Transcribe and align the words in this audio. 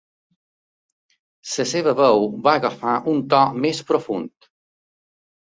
La 1.55 1.65
seva 1.71 1.93
veu 1.99 2.25
va 2.47 2.55
agafar 2.61 2.95
un 3.13 3.21
to 3.35 3.43
més 3.67 3.85
profund. 3.93 4.51